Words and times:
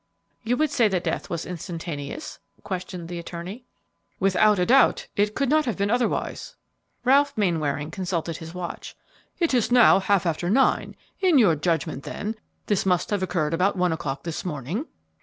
"You 0.41 0.57
would 0.57 0.71
say 0.71 0.87
that 0.87 1.03
death 1.03 1.29
was 1.29 1.45
instantaneous?" 1.45 2.39
questioned 2.63 3.07
the 3.07 3.19
attorney. 3.19 3.65
"Without 4.19 4.57
a 4.57 4.65
doubt. 4.65 5.05
It 5.15 5.35
could 5.35 5.47
not 5.47 5.65
have 5.65 5.77
been 5.77 5.91
otherwise?" 5.91 6.55
Ralph 7.05 7.33
Mainwaring 7.37 7.91
consulted 7.91 8.37
his 8.37 8.55
watch. 8.55 8.95
"It 9.37 9.53
is 9.53 9.71
now 9.71 9.99
half 9.99 10.25
after 10.25 10.49
nine; 10.49 10.95
in 11.19 11.37
your 11.37 11.55
judgment, 11.55 12.01
then, 12.01 12.33
this 12.65 12.83
must 12.83 13.11
have 13.11 13.21
occurred 13.21 13.53
about 13.53 13.75
one 13.77 13.93
o'clock 13.93 14.23
this 14.23 14.43
morning?" 14.43 14.87